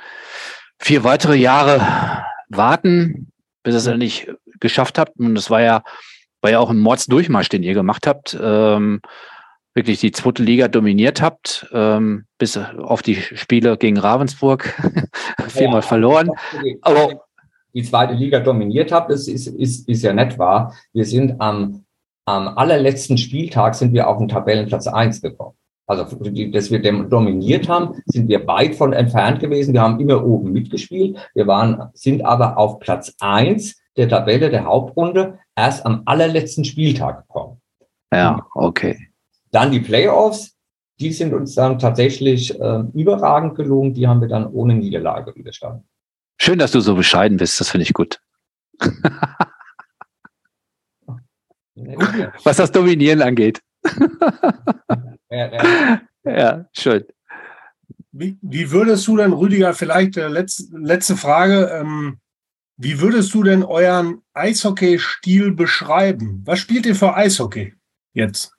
[0.78, 3.30] vier weitere Jahre warten,
[3.62, 5.18] bis ihr es endlich geschafft habt.
[5.18, 5.82] Und das war ja,
[6.44, 8.38] war ja auch ein Mordsdurchmarsch, den ihr gemacht habt.
[8.40, 9.00] Ähm,
[9.72, 14.74] wirklich die zweite Liga dominiert habt, ähm, bis auf die Spiele gegen Ravensburg
[15.48, 16.30] viermal ja, verloren.
[16.82, 17.22] Aber
[17.72, 20.74] die zweite Liga dominiert habt, das ist, ist, ist ja nett wahr.
[20.92, 21.86] Wir sind am,
[22.26, 25.56] am allerletzten Spieltag sind wir auf den Tabellenplatz eins gekommen.
[25.86, 29.72] Also, dass wir dominiert haben, sind wir weit von entfernt gewesen.
[29.72, 31.16] Wir haben immer oben mitgespielt.
[31.34, 37.26] Wir waren, sind aber auf Platz eins der Tabelle der Hauptrunde erst am allerletzten Spieltag
[37.26, 37.60] gekommen.
[38.12, 39.10] Ja, okay.
[39.50, 40.56] Dann die Playoffs,
[41.00, 43.94] die sind uns dann tatsächlich äh, überragend gelungen.
[43.94, 45.88] Die haben wir dann ohne Niederlage überstanden.
[46.40, 47.60] Schön, dass du so bescheiden bist.
[47.60, 48.20] Das finde ich gut.
[52.44, 53.60] Was das Dominieren angeht.
[55.30, 56.00] ja, ja.
[56.24, 57.04] ja, schön.
[58.12, 62.20] Wie, wie, würdest du denn, Rüdiger, vielleicht äh, letzte, letzte Frage, ähm,
[62.76, 66.42] wie würdest du denn euren Eishockey-Stil beschreiben?
[66.44, 67.74] Was spielt ihr für Eishockey
[68.12, 68.52] jetzt?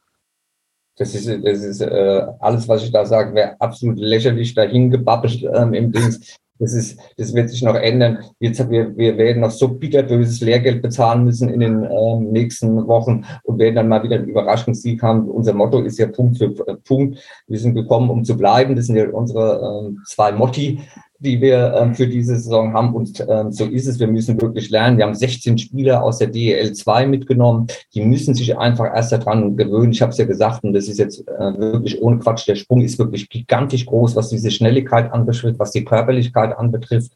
[0.97, 5.45] Das ist, das ist äh, alles, was ich da sage, wäre absolut lächerlich dahin gebabbelt
[5.53, 6.37] ähm, im Dings.
[6.57, 8.19] Das ist, das wird sich noch ändern.
[8.39, 13.25] Jetzt, wir, wir werden noch so bitterböses Lehrgeld bezahlen müssen in den ähm, nächsten Wochen
[13.43, 15.27] und werden dann mal wieder einen Überraschungssieg haben.
[15.27, 17.19] Unser Motto ist ja Punkt für äh, Punkt.
[17.47, 18.77] Wir sind gekommen, um zu bleiben.
[18.77, 20.79] Das sind ja unsere ähm, zwei Motti
[21.19, 22.93] die wir ähm, für diese Saison haben.
[22.93, 23.99] Und ähm, so ist es.
[23.99, 24.97] Wir müssen wirklich lernen.
[24.97, 27.67] Wir haben 16 Spieler aus der DEL 2 mitgenommen.
[27.93, 29.91] Die müssen sich einfach erst daran gewöhnen.
[29.91, 32.47] Ich habe es ja gesagt, und das ist jetzt äh, wirklich ohne Quatsch.
[32.47, 37.13] Der Sprung ist wirklich gigantisch groß, was diese Schnelligkeit anbetrifft, was die Körperlichkeit anbetrifft.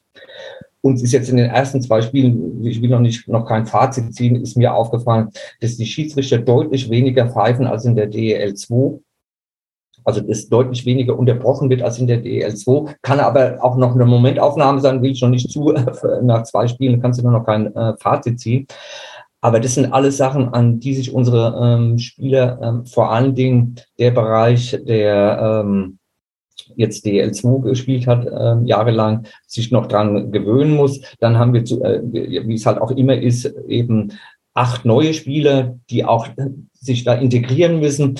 [0.82, 4.16] Uns ist jetzt in den ersten zwei Spielen, ich will noch nicht, noch kein Fazit
[4.16, 5.28] ziehen, ist mir aufgefallen,
[5.60, 9.00] dass die Schiedsrichter deutlich weniger pfeifen als in der DEL 2
[10.10, 14.06] also das deutlich weniger unterbrochen wird als in der DL2, kann aber auch noch eine
[14.06, 15.74] Momentaufnahme sein, will ich noch nicht zu,
[16.24, 18.68] nach zwei Spielen kannst du noch kein äh, Fazit ziehen.
[19.42, 23.76] Aber das sind alles Sachen, an die sich unsere ähm, Spieler, ähm, vor allen Dingen
[23.98, 26.00] der Bereich, der ähm,
[26.76, 31.02] jetzt DL2 gespielt hat, äh, jahrelang, sich noch dran gewöhnen muss.
[31.20, 34.14] Dann haben wir, zu, äh, wie es halt auch immer ist, eben
[34.54, 36.28] acht neue Spieler, die auch
[36.74, 38.16] sich da integrieren müssen.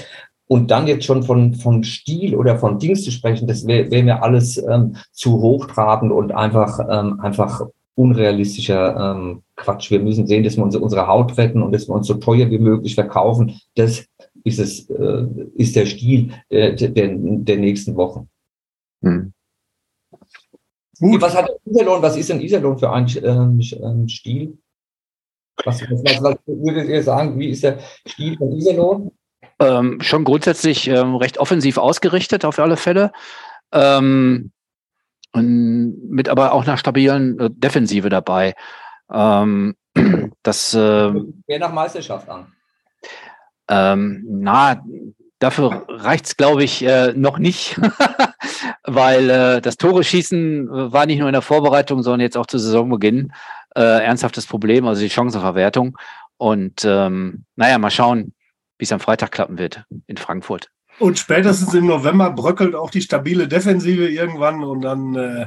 [0.52, 4.04] Und dann jetzt schon von, von Stil oder von Dings zu sprechen, das wäre wär
[4.04, 9.92] mir alles ähm, zu hochtrabend und einfach, ähm, einfach unrealistischer ähm, Quatsch.
[9.92, 12.50] Wir müssen sehen, dass wir unsere, unsere Haut retten und dass wir uns so teuer
[12.50, 13.62] wie möglich verkaufen.
[13.76, 14.08] Das
[14.44, 18.28] ist es, äh, ist der Stil der, der, der nächsten Wochen.
[19.04, 19.34] Hm.
[21.00, 21.22] Gut.
[21.22, 24.58] Was hat Iserlohn, was ist denn Iserlohn für ein ähm, ähm, Stil?
[25.64, 29.12] Was, was, was, was würdet ihr sagen, wie ist der Stil von Iserlohn?
[29.60, 33.12] Ähm, schon grundsätzlich ähm, recht offensiv ausgerichtet auf alle Fälle.
[33.72, 34.52] Ähm,
[35.36, 38.56] mit aber auch einer stabilen äh, Defensive dabei.
[39.12, 39.76] Ähm,
[40.44, 41.12] das äh,
[41.48, 42.54] Wer nach Meisterschaft an?
[43.70, 44.84] Ähm, na,
[45.38, 47.80] dafür reicht's, glaube ich, äh, noch nicht,
[48.84, 52.58] weil äh, das Tore schießen war nicht nur in der Vorbereitung, sondern jetzt auch zu
[52.58, 53.32] Saisonbeginn
[53.76, 55.98] äh, ernsthaftes Problem, also die Chancenverwertung.
[56.38, 58.34] Und ähm, naja, mal schauen,
[58.80, 60.70] wie es am Freitag klappen wird in Frankfurt.
[61.00, 65.46] Und spätestens im November bröckelt auch die stabile Defensive irgendwann und dann äh,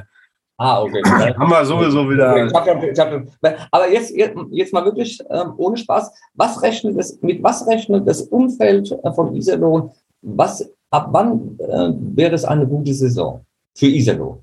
[0.57, 1.01] ah, okay.
[1.05, 2.45] haben wir sowieso wieder.
[2.45, 7.21] Ich hab, ich hab, aber jetzt, jetzt mal wirklich ähm, ohne Spaß, was rechnet es,
[7.21, 9.91] mit was rechnet das Umfeld äh, von Iserlohn?
[10.21, 14.39] Was, ab wann äh, wäre es eine gute Saison für Iserlohn?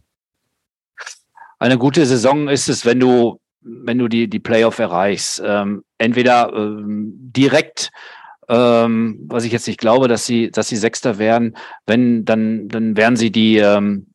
[1.59, 5.43] Eine gute Saison ist es, wenn du, wenn du die, die Playoff erreichst.
[5.45, 7.91] Ähm, entweder ähm, direkt
[8.51, 11.57] ähm, was ich jetzt nicht glaube, dass sie, dass sie Sechster wären.
[11.87, 14.09] Wenn, dann, dann wären sie die, ähm,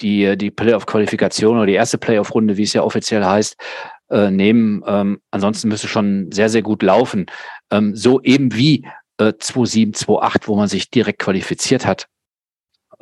[0.00, 3.56] die, die Playoff-Qualifikation oder die erste Playoff-Runde, wie es ja offiziell heißt,
[4.10, 4.84] äh, nehmen.
[4.86, 7.26] Ähm, ansonsten müsste schon sehr, sehr gut laufen.
[7.72, 8.86] Ähm, so eben wie
[9.18, 12.06] äh, 2-7, 2-8, wo man sich direkt qualifiziert hat.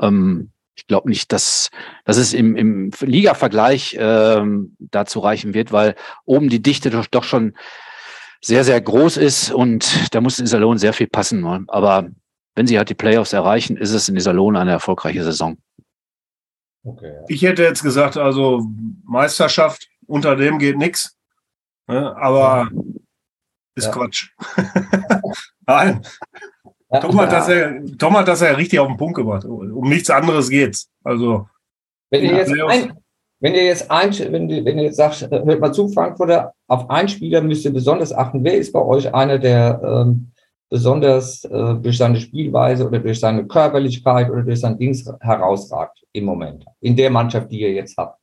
[0.01, 1.69] Ähm, ich glaube nicht, dass,
[2.07, 7.25] dass es im, im Liga-Vergleich ähm, dazu reichen wird, weil oben die Dichte doch, doch
[7.25, 7.53] schon
[8.45, 11.41] sehr, sehr groß ist und da muss in Iserlohn sehr viel passen.
[11.41, 11.65] Ne?
[11.69, 12.09] Aber
[12.55, 15.57] wenn sie halt die Playoffs erreichen, ist es in Iserlohn eine erfolgreiche Saison.
[16.85, 17.15] Okay.
[17.29, 18.67] Ich hätte jetzt gesagt, also
[19.05, 21.17] Meisterschaft, unter dem geht nichts.
[21.87, 22.17] Ne?
[22.17, 22.69] Aber
[23.77, 23.93] ist ja.
[23.93, 24.31] Quatsch.
[25.67, 26.03] Nein.
[27.01, 29.45] Tom hat, das ja, Tom hat das ja richtig auf den Punkt gebracht.
[29.47, 30.91] Um nichts anderes geht's.
[31.03, 31.49] Also.
[32.11, 33.02] Wenn ihr jetzt ein,
[33.43, 37.41] wenn ihr jetzt ein, wenn, wenn ihr sagt, hört mal zu, Frankfurter, auf einen Spieler
[37.41, 38.45] müsst ihr besonders achten.
[38.45, 40.31] Wer ist bei euch einer, der ähm,
[40.71, 46.25] besonders äh, durch seine Spielweise oder durch seine Körperlichkeit oder durch sein Dings herausragt im
[46.25, 48.17] Moment, in der Mannschaft, die ihr jetzt habt?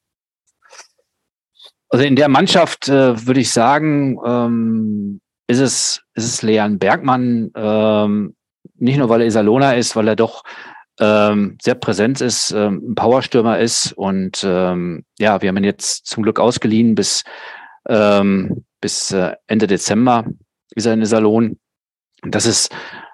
[1.90, 7.52] Also in der Mannschaft äh, würde ich sagen, ähm, ist es, ist es Leon Bergmann,
[7.56, 8.36] ähm,
[8.76, 10.44] nicht nur weil er Isalona ist, weil er doch
[11.00, 16.06] ähm, sehr präsent ist, ähm, ein Powerstürmer ist und ähm, ja, wir haben ihn jetzt
[16.06, 17.24] zum Glück ausgeliehen bis
[17.88, 20.26] ähm, bis äh, Ende Dezember
[20.76, 21.58] ist er in Salon.
[22.22, 22.70] Und das ist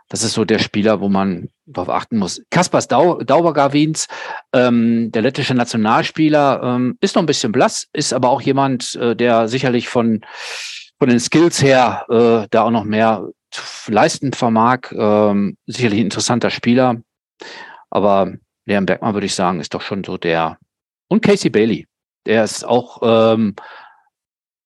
[0.10, 2.41] das ist so der Spieler, wo man darauf achten muss.
[2.52, 4.08] Kaspers Dau Daubergawins,
[4.54, 9.15] ähm, der lettische Nationalspieler, ähm, ist noch ein bisschen blass, ist aber auch jemand, äh,
[9.15, 10.21] der sicherlich von,
[11.00, 13.28] von den Skills her äh, da auch noch mehr
[13.88, 14.91] leisten vermag.
[14.91, 16.98] Ähm, sicherlich ein interessanter Spieler.
[17.95, 18.34] Aber
[18.65, 20.58] Leon Bergmann würde ich sagen, ist doch schon so der.
[21.08, 21.88] Und Casey Bailey.
[22.25, 23.55] Der ist auch, ähm,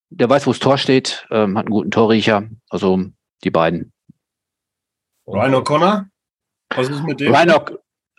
[0.09, 2.49] der weiß, wo das Tor steht, ähm, hat einen guten Torriecher.
[2.69, 3.05] Also
[3.43, 3.93] die beiden.
[5.27, 6.05] Ryan O'Connor?
[6.75, 7.31] Was ist mit dem?
[7.31, 7.51] Ryan,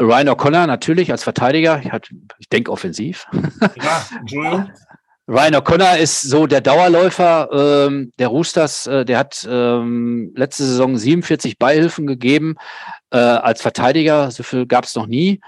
[0.01, 1.83] Ryan O'Connor natürlich als Verteidiger.
[1.83, 1.91] Ich,
[2.39, 3.27] ich denke offensiv.
[3.83, 4.71] Ja, Entschuldigung.
[5.27, 8.87] Ryan O'Connor ist so der Dauerläufer ähm, der Roosters.
[8.87, 12.55] Äh, der hat ähm, letzte Saison 47 Beihilfen gegeben
[13.11, 14.31] äh, als Verteidiger.
[14.31, 15.41] So viel gab es noch nie.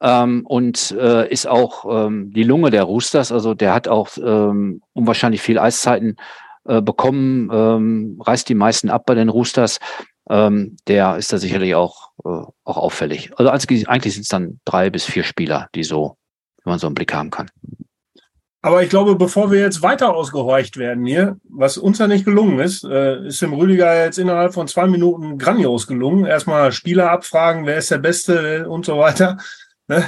[0.00, 3.32] Ähm, und äh, ist auch ähm, die Lunge der Roosters.
[3.32, 6.16] Also der hat auch ähm, unwahrscheinlich viel Eiszeiten
[6.66, 9.78] äh, bekommen, ähm, reißt die meisten ab bei den Roosters.
[10.28, 12.28] Ähm, der ist da sicherlich auch, äh,
[12.64, 13.30] auch auffällig.
[13.36, 16.16] Also eigentlich, eigentlich sind es dann drei bis vier Spieler, die so,
[16.64, 17.50] wenn man so einen Blick haben kann.
[18.64, 22.60] Aber ich glaube, bevor wir jetzt weiter ausgehorcht werden hier, was uns ja nicht gelungen
[22.60, 26.24] ist, äh, ist dem Rüdiger jetzt innerhalb von zwei Minuten grandios gelungen.
[26.24, 29.36] Erstmal Spieler abfragen, wer ist der Beste und so weiter.
[29.86, 30.02] Ne?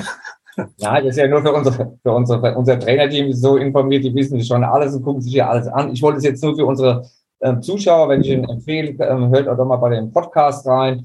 [0.79, 4.43] Ja, das ist ja nur für, unsere, für, unsere, unser Trainerteam so informiert, die wissen
[4.43, 5.93] schon alles und gucken sich ja alles an.
[5.93, 7.05] Ich wollte es jetzt nur für unsere
[7.41, 11.05] äh, Zuschauer, wenn ich Ihnen empfehle, äh, hört auch doch mal bei dem Podcast rein.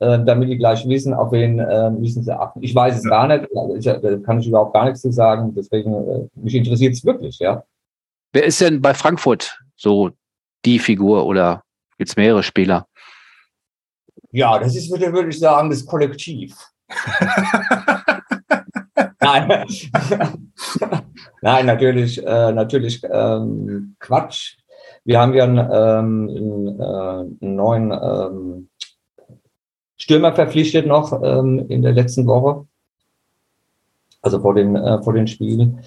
[0.00, 2.62] Äh, damit die gleich wissen, auf wen äh, müssen sie achten.
[2.62, 3.10] Ich weiß es ja.
[3.10, 6.94] gar nicht, ich, da kann ich überhaupt gar nichts zu sagen, deswegen äh, mich interessiert
[6.94, 7.62] es wirklich, ja.
[8.32, 10.10] Wer ist denn bei Frankfurt so
[10.64, 11.64] die Figur oder
[11.98, 12.86] gibt es mehrere Spieler?
[14.30, 16.56] Ja, das ist, würde, würde ich sagen, das Kollektiv.
[19.20, 19.66] Nein.
[21.42, 24.56] Nein, natürlich, äh, natürlich ähm, Quatsch.
[25.04, 28.69] Wir haben ja einen, ähm, einen, äh, einen neuen ähm,
[30.10, 32.66] Stürmer verpflichtet noch ähm, in der letzten Woche,
[34.22, 35.78] also vor den, äh, vor den Spielen.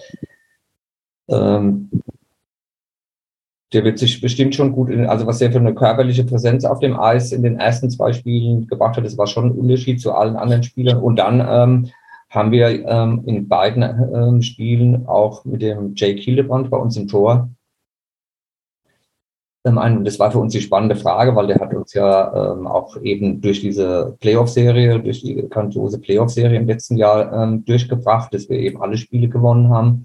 [1.27, 1.89] Ähm,
[3.73, 6.79] der wird sich bestimmt schon gut, in, also was er für eine körperliche Präsenz auf
[6.79, 10.13] dem Eis in den ersten zwei Spielen gebracht hat, das war schon ein Unterschied zu
[10.13, 10.99] allen anderen Spielern.
[10.99, 11.91] Und dann ähm,
[12.29, 17.09] haben wir ähm, in beiden ähm, Spielen auch mit dem Jake Hildebrand bei uns im
[17.09, 17.49] Tor
[19.65, 20.03] ein.
[20.03, 23.41] Das war für uns die spannende Frage, weil der hat uns ja ähm, auch eben
[23.41, 28.81] durch diese Playoff-Serie, durch die grandiose Playoff-Serie im letzten Jahr ähm, durchgebracht, dass wir eben
[28.81, 30.03] alle Spiele gewonnen haben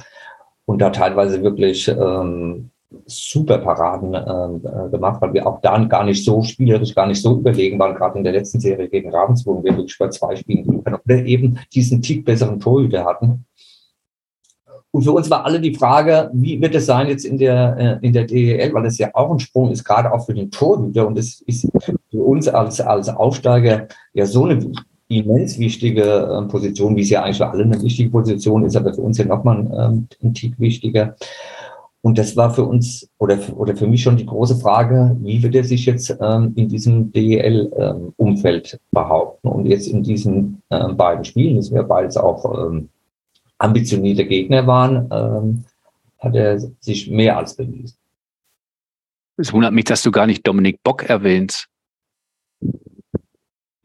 [0.64, 2.71] und da teilweise wirklich ähm,
[3.07, 7.21] super Paraden ähm, äh, gemacht, weil wir auch dann gar nicht so spielerisch, gar nicht
[7.21, 10.81] so überlegen waren, gerade in der letzten Serie gegen Ravensburg, wir wirklich bei zwei Spielen
[10.81, 13.44] oder eben diesen Tick besseren Torhüter hatten.
[14.90, 18.07] Und für uns war alle die Frage, wie wird es sein jetzt in der, äh,
[18.07, 21.07] in der DEL, weil das ja auch ein Sprung ist, gerade auch für den Torhüter.
[21.07, 21.68] Und das ist
[22.11, 24.72] für uns als, als Aufsteiger ja so eine
[25.09, 28.94] immens wichtige ähm, Position, wie es ja eigentlich für alle eine wichtige Position ist, aber
[28.94, 31.16] für uns ja nochmal ein, ähm, ein Tick wichtiger.
[32.01, 35.55] Und das war für uns oder, oder für mich schon die große Frage, wie wird
[35.55, 39.48] er sich jetzt ähm, in diesem DEL-Umfeld ähm, behaupten?
[39.48, 42.88] Und jetzt in diesen ähm, beiden Spielen, das wir beides auch ähm,
[43.59, 45.64] ambitionierte Gegner waren, ähm,
[46.18, 47.97] hat er sich mehr als bewiesen.
[49.37, 51.68] Es wundert mich, dass du gar nicht Dominik Bock erwähnst.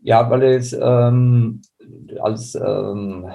[0.01, 1.61] Ja, weil er jetzt ähm,
[2.19, 3.27] als ähm,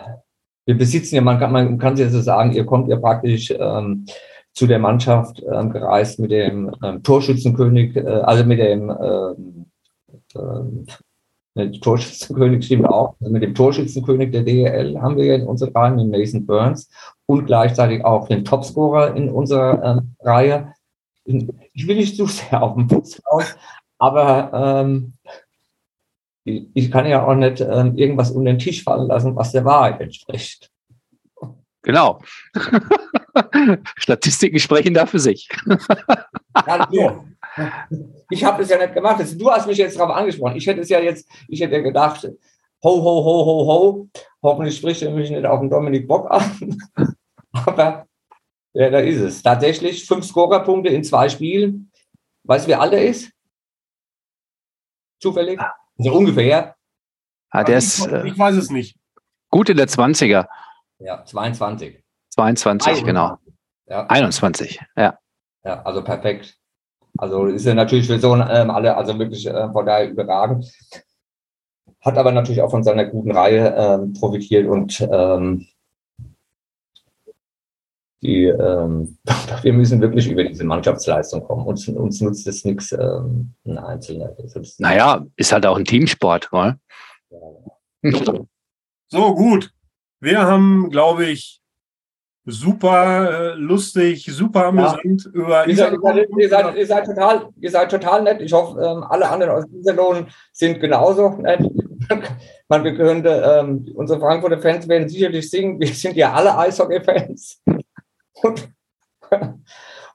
[0.66, 4.04] wir besitzen ja, man kann, man kann sich so sagen, ihr kommt ja praktisch ähm,
[4.52, 9.66] zu der Mannschaft ähm, gereist mit dem ähm, Torschützenkönig, äh, also mit dem ähm,
[10.34, 10.86] ähm,
[11.80, 13.14] Torschützenkönig stimmt auch.
[13.20, 16.88] Also mit dem Torschützenkönig der DEL haben wir ja in unserer Reihe, mit Mason Burns
[17.26, 20.72] und gleichzeitig auch den Topscorer in unserer ähm, Reihe.
[21.24, 23.44] Ich will nicht zu sehr auf den Fuß hauen,
[23.98, 25.12] aber ähm,
[26.44, 30.00] ich kann ja auch nicht ähm, irgendwas unter den Tisch fallen lassen, was der Wahrheit
[30.00, 30.70] entspricht.
[31.82, 32.20] Genau.
[33.96, 35.48] Statistiken sprechen da für sich.
[36.90, 37.24] ja,
[38.30, 39.24] Ich habe es ja nicht gemacht.
[39.38, 40.56] Du hast mich jetzt darauf angesprochen.
[40.56, 42.24] Ich hätte es ja jetzt, ich hätte gedacht,
[42.84, 44.08] ho, ho, ho, ho, ho.
[44.42, 46.78] Hoffentlich spricht er mich nicht auf den Dominik Bock an.
[47.52, 48.06] Aber
[48.74, 49.42] ja, da ist es.
[49.42, 51.90] Tatsächlich fünf Scorerpunkte in zwei Spielen.
[52.44, 53.32] Weißt du, wie alt er ist?
[55.20, 55.60] Zufällig?
[55.96, 56.76] So ungefähr.
[57.50, 58.96] Ah, der ist ich, äh, ich weiß es nicht.
[59.50, 60.46] gut in der 20er.
[60.98, 62.02] Ja, 22.
[62.30, 63.38] 22, genau.
[63.86, 65.18] Ja, 21, ja.
[65.64, 66.57] ja also perfekt.
[67.18, 70.72] Also ist er natürlich für so ähm, alle, also wirklich äh, von daher überragend.
[72.00, 75.66] Hat aber natürlich auch von seiner guten Reihe ähm, profitiert und ähm,
[78.22, 79.18] die, ähm,
[79.62, 81.66] wir müssen wirklich über diese Mannschaftsleistung kommen.
[81.66, 84.36] Uns, uns nutzt es nichts, ähm, ein Einzelner.
[84.38, 86.76] Ist- Naja, ist halt auch ein Teamsport, gell?
[89.10, 89.70] So, gut.
[90.20, 91.60] Wir haben, glaube ich,
[92.48, 97.90] super äh, lustig, super amüsant über Ihr seid, ihr, seid, ihr, seid total, ihr seid
[97.90, 98.40] total nett.
[98.40, 101.60] Ich hoffe, ähm, alle anderen aus Iserlohn sind genauso nett.
[102.68, 107.62] Man könnte, ähm, unsere Frankfurter Fans werden sicherlich singen, wir sind ja alle Eishockey-Fans.
[108.40, 108.68] Und,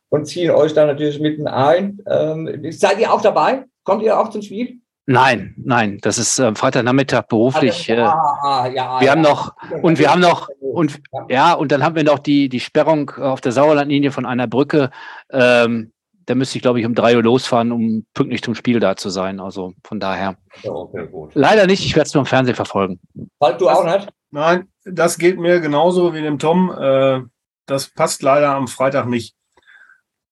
[0.07, 1.99] und ziehen euch da natürlich mitten ein.
[2.09, 3.65] Ähm, seid ihr auch dabei?
[3.83, 4.79] Kommt ihr auch zum Spiel?
[5.05, 7.89] Nein, nein, das ist äh, Freitagnachmittag beruflich.
[7.89, 9.11] Äh, ja, ja, wir ja.
[9.11, 12.61] haben noch, und wir haben noch, und ja, und dann haben wir noch die, die
[12.61, 14.91] Sperrung auf der Sauerlandlinie von einer Brücke.
[15.29, 15.91] Ähm,
[16.25, 19.09] da müsste ich, glaube ich, um drei Uhr losfahren, um pünktlich zum Spiel da zu
[19.09, 19.41] sein.
[19.41, 20.37] Also von daher.
[20.63, 21.31] Okay, gut.
[21.33, 23.01] Leider nicht, ich werde es nur im Fernsehen verfolgen.
[23.39, 24.07] Falk, du auch nicht?
[24.31, 26.71] Nein, das geht mir genauso wie dem Tom.
[26.71, 27.21] Äh,
[27.65, 29.35] das passt leider am Freitag nicht.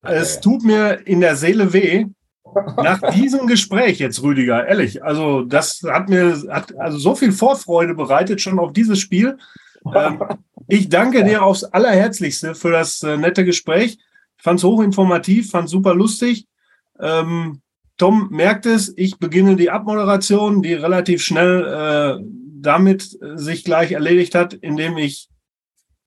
[0.02, 2.06] Es tut mir in der Seele weh.
[2.76, 7.94] Nach diesem Gespräch jetzt, Rüdiger, ehrlich, also das hat mir hat also so viel Vorfreude
[7.94, 9.38] bereitet schon auf dieses Spiel.
[9.94, 10.22] Ähm,
[10.68, 13.98] ich danke dir aufs Allerherzlichste für das äh, nette Gespräch.
[14.36, 16.46] Ich fand es hochinformativ, fand super lustig.
[17.00, 17.60] Ähm,
[17.98, 22.24] Tom merkt es, ich beginne die Abmoderation, die relativ schnell äh,
[22.60, 25.28] damit äh, sich gleich erledigt hat, indem ich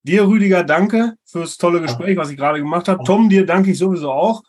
[0.03, 3.03] dir, Rüdiger, danke fürs tolle Gespräch, was ich gerade gemacht habe.
[3.03, 4.43] Tom, dir danke ich sowieso auch.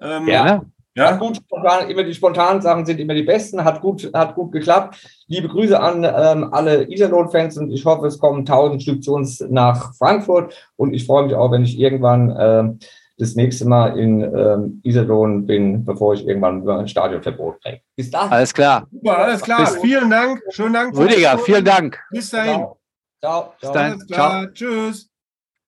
[0.00, 0.64] Ähm, Ja.
[0.96, 1.10] Gerne.
[1.16, 4.34] Hat ja, gut, spontan, immer die spontanen Sachen sind immer die besten, hat gut, hat
[4.34, 4.96] gut geklappt.
[5.26, 9.40] Liebe Grüße an ähm, alle Iserlohn-Fans und ich hoffe, es kommen 1000 Stück zu uns
[9.40, 12.78] nach Frankfurt und ich freue mich auch, wenn ich irgendwann ähm,
[13.18, 17.80] das nächste Mal in ähm, Iserlohn bin, bevor ich irgendwann über ein Stadionverbot bringe.
[17.94, 18.32] Bis dahin.
[18.32, 18.86] Alles klar.
[18.90, 19.60] super, alles klar.
[19.60, 20.42] Bis- Vielen Dank.
[20.48, 20.96] Schönen Dank.
[20.96, 21.98] Rüdiger, vielen Dank.
[22.10, 22.54] Bis dahin.
[22.54, 22.78] Ciao.
[23.20, 23.52] Ciao.
[23.60, 23.92] Bis dahin.
[23.92, 24.52] Alles klar.
[24.54, 25.10] Tschüss.